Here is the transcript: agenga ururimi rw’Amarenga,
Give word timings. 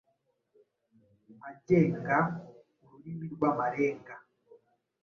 agenga 1.49 2.17
ururimi 2.83 3.25
rw’Amarenga, 3.33 4.13